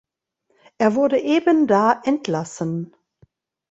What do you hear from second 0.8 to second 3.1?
wurde ebenda entlassen.